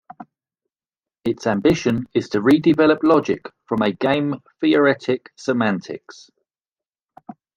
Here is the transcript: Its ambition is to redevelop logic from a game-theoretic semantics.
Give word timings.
Its 1.25 1.45
ambition 1.45 2.07
is 2.15 2.27
to 2.29 2.41
redevelop 2.41 3.03
logic 3.03 3.45
from 3.67 3.83
a 3.83 3.91
game-theoretic 3.91 5.31
semantics. 5.37 6.31